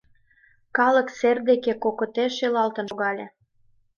Калык 0.77 1.07
сер 1.17 1.37
деке 1.49 1.71
кокыте 1.83 2.25
шелалтын 2.37 2.85
шогале. 2.91 3.25